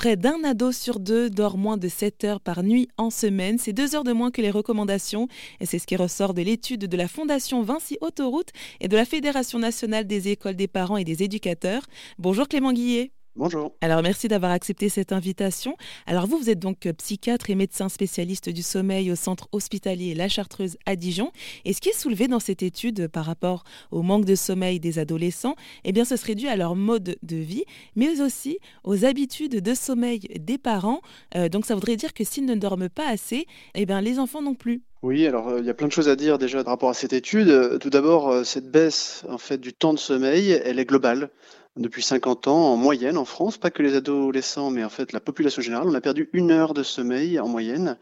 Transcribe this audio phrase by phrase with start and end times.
[0.00, 3.58] Près d'un ado sur deux dort moins de 7 heures par nuit en semaine.
[3.58, 5.28] C'est deux heures de moins que les recommandations.
[5.60, 8.48] Et c'est ce qui ressort de l'étude de la Fondation Vinci Autoroute
[8.80, 11.82] et de la Fédération nationale des écoles des parents et des éducateurs.
[12.18, 13.12] Bonjour Clément Guillet.
[13.36, 13.72] Bonjour.
[13.80, 15.76] Alors merci d'avoir accepté cette invitation.
[16.06, 20.14] Alors vous, vous êtes donc euh, psychiatre et médecin spécialiste du sommeil au centre hospitalier
[20.14, 21.30] La Chartreuse à Dijon.
[21.64, 23.62] Et ce qui est soulevé dans cette étude par rapport
[23.92, 25.54] au manque de sommeil des adolescents,
[25.84, 27.64] eh bien ce serait dû à leur mode de vie,
[27.94, 31.00] mais aussi aux habitudes de sommeil des parents.
[31.36, 34.42] Euh, donc ça voudrait dire que s'ils ne dorment pas assez, eh bien les enfants
[34.42, 34.82] non plus.
[35.02, 36.94] Oui, alors euh, il y a plein de choses à dire déjà par rapport à
[36.94, 37.78] cette étude.
[37.78, 41.30] Tout d'abord, cette baisse en fait du temps de sommeil, elle est globale
[41.76, 45.20] depuis 50 ans en moyenne en France, pas que les adolescents, mais en fait la
[45.20, 47.96] population générale, on a perdu une heure de sommeil en moyenne,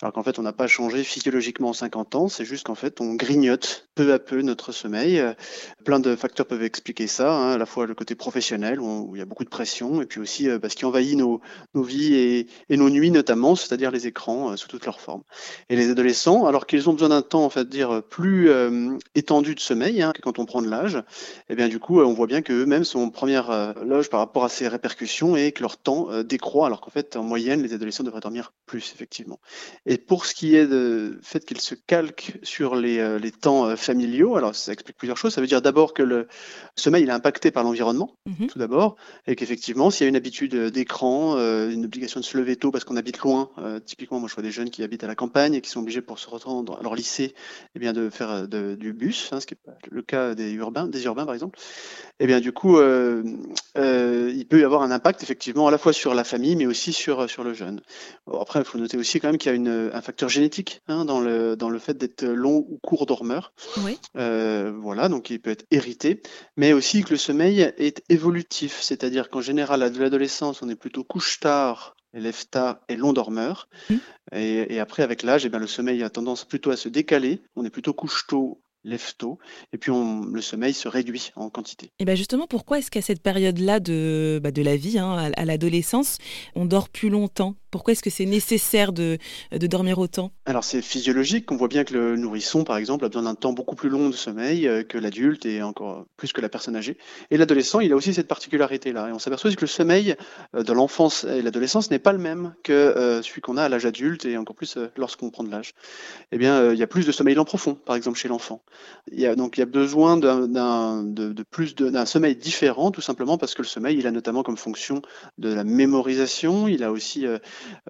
[0.00, 3.00] alors qu'en fait on n'a pas changé physiologiquement en 50 ans, c'est juste qu'en fait
[3.00, 5.20] on grignote peu à peu notre sommeil.
[5.84, 9.18] Plein de facteurs peuvent expliquer ça, hein, à la fois le côté professionnel où, il
[9.18, 11.40] y a beaucoup de pression, et puis aussi euh, parce ce qui envahit nos,
[11.74, 15.22] nos vies et, et, nos nuits notamment, c'est-à-dire les écrans euh, sous toutes leurs formes.
[15.70, 19.56] Et les adolescents, alors qu'ils ont besoin d'un temps en fait dire plus euh, étendu
[19.56, 21.02] de sommeil hein, quand on prend de l'âge, et
[21.50, 24.48] eh bien du coup on voit bien qu'eux-mêmes sont première euh, loge par rapport à
[24.48, 28.04] ces répercussions et que leur temps euh, décroît, alors qu'en fait, en moyenne, les adolescents
[28.04, 29.40] devraient dormir plus, effectivement.
[29.86, 33.76] Et pour ce qui est de fait qu'ils se calquent sur les, euh, les temps
[33.76, 35.34] familiaux, alors ça explique plusieurs choses.
[35.34, 36.28] Ça veut dire d'abord que le
[36.76, 40.16] sommeil il est impacté par l'environnement, mmh tout d'abord, et qu'effectivement, s'il y a une
[40.16, 43.50] habitude d'écran, une obligation de se lever tôt parce qu'on habite loin,
[43.84, 46.00] typiquement, moi je vois des jeunes qui habitent à la campagne et qui sont obligés
[46.00, 47.34] pour se rendre à leur lycée,
[47.74, 50.86] eh bien, de faire du bus, hein, ce qui n'est pas le cas des urbains,
[50.86, 51.58] des urbains par exemple.
[52.20, 52.97] Et eh bien, du coup, euh,
[53.76, 56.66] euh, il peut y avoir un impact effectivement à la fois sur la famille, mais
[56.66, 57.80] aussi sur, sur le jeune.
[58.40, 61.04] après, il faut noter aussi quand même qu'il y a une, un facteur génétique hein,
[61.04, 63.52] dans, le, dans le fait d'être long ou court dormeur.
[63.78, 63.98] Oui.
[64.16, 66.22] Euh, voilà, donc il peut être hérité,
[66.56, 71.04] mais aussi que le sommeil est évolutif, c'est-à-dire qu'en général, à l'adolescence, on est plutôt
[71.04, 73.68] couche-tard lève tard et long dormeur.
[73.90, 73.96] Mmh.
[74.32, 77.42] Et, et, après, avec l'âge, eh bien, le sommeil a tendance plutôt à se décaler.
[77.54, 79.38] On est plutôt couche-tôt lève tôt,
[79.72, 81.90] et puis on, le sommeil se réduit en quantité.
[81.98, 85.44] Et bien justement, pourquoi est-ce qu'à cette période-là de, bah de la vie, hein, à,
[85.44, 86.18] l'adolescence,
[86.54, 87.54] on dort plus longtemps?
[87.70, 89.18] Pourquoi est-ce que c'est nécessaire de,
[89.52, 90.32] de, dormir autant?
[90.46, 93.52] Alors c'est physiologique, on voit bien que le nourrisson, par exemple, a besoin d'un temps
[93.52, 96.96] beaucoup plus long de sommeil euh, que l'adulte et encore plus que la personne âgée.
[97.30, 99.08] Et l'adolescent, il a aussi cette particularité-là.
[99.08, 100.16] Et on s'aperçoit que le sommeil
[100.54, 103.68] euh, de l'enfance et l'adolescence n'est pas le même que euh, celui qu'on a à
[103.68, 105.74] l'âge adulte et encore plus lorsqu'on prend de l'âge.
[106.32, 108.62] Eh bien, il y a plus de sommeil lent profond, par exemple, chez l'enfant.
[109.12, 114.06] Il y a donc besoin d'un sommeil différent, tout simplement parce que le sommeil, il
[114.06, 115.02] a notamment comme fonction
[115.38, 116.68] de la mémorisation.
[116.68, 117.38] Il a aussi, euh,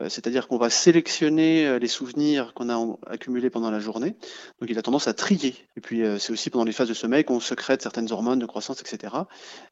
[0.00, 4.16] euh, c'est-à-dire qu'on va sélectionner euh, les souvenirs qu'on a accumulés pendant la journée.
[4.60, 5.54] Donc il a tendance à trier.
[5.76, 8.80] Et puis c'est aussi pendant les phases de sommeil qu'on secrète certaines hormones de croissance,
[8.80, 9.14] etc.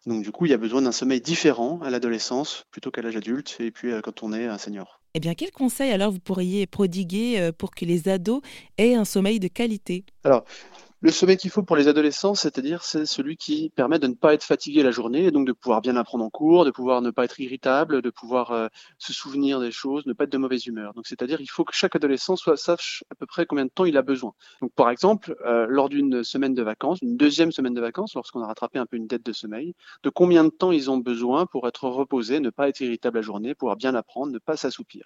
[0.07, 3.17] Donc du coup, il y a besoin d'un sommeil différent à l'adolescence plutôt qu'à l'âge
[3.17, 5.01] adulte et puis quand on est un senior.
[5.17, 8.43] Eh bien, quel conseil alors vous pourriez prodiguer pour que les ados
[8.77, 10.05] aient un sommeil de qualité?
[10.25, 10.45] Alors,
[11.03, 14.35] le sommeil qu'il faut pour les adolescents, c'est-à-dire c'est celui qui permet de ne pas
[14.35, 17.11] être fatigué la journée et donc de pouvoir bien apprendre en cours, de pouvoir ne
[17.11, 18.69] pas être irritable, de pouvoir euh,
[18.99, 20.95] se souvenir des choses, ne pas être de mauvaise humeur.
[20.95, 23.97] Donc c'est-à-dire il faut que chaque adolescent sache à peu près combien de temps il
[23.97, 24.33] a besoin.
[24.75, 28.47] Par exemple, euh, lors d'une semaine de vacances, une deuxième semaine de vacances, lorsqu'on a
[28.47, 31.69] rattrapé un peu une dette de sommeil, de combien de temps ils ont besoin pour
[31.69, 35.06] être reposés, ne pas être irritable la journée, pouvoir bien apprendre, ne pas s'assoupir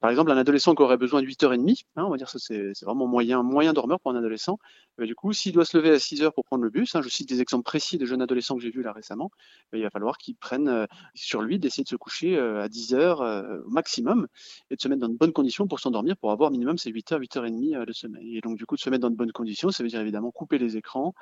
[0.00, 2.72] par exemple, un adolescent qui aurait besoin de 8h30, hein, on va dire ça c'est
[2.82, 4.58] vraiment moyen, moyen dormeur pour un adolescent,
[4.98, 7.08] bah, du coup, s'il doit se lever à 6h pour prendre le bus, hein, je
[7.08, 9.30] cite des exemples précis de jeunes adolescents que j'ai vus là récemment,
[9.72, 12.68] bah, il va falloir qu'il prenne euh, sur lui d'essayer de se coucher euh, à
[12.68, 14.26] 10h euh, au maximum
[14.70, 17.18] et de se mettre dans de bonnes conditions pour s'endormir, pour avoir minimum ces 8h,
[17.20, 18.36] 8h30 de sommeil.
[18.36, 20.30] Et donc du coup, de se mettre dans de bonnes conditions, ça veut dire évidemment
[20.30, 21.14] couper les écrans,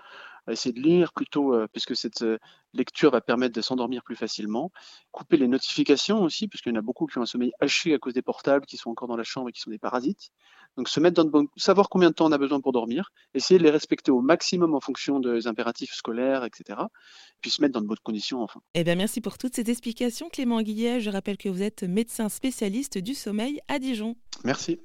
[0.48, 2.24] essayer de lire plutôt, puisque cette
[2.72, 4.70] lecture va permettre de s'endormir plus facilement,
[5.12, 7.98] couper les notifications aussi, puisqu'il y en a beaucoup qui ont un sommeil haché à
[7.98, 10.30] cause des portables, qui sont encore dans la chambre et qui sont des parasites.
[10.76, 11.48] Donc se mettre dans de bonnes...
[11.56, 14.74] savoir combien de temps on a besoin pour dormir, essayer de les respecter au maximum
[14.74, 16.80] en fonction des impératifs scolaires, etc.
[17.40, 18.60] Puis se mettre dans de bonnes conditions enfin.
[18.74, 21.00] Eh bien merci pour toutes ces explications Clément Guillet.
[21.00, 24.16] Je rappelle que vous êtes médecin spécialiste du sommeil à Dijon.
[24.44, 24.80] Merci.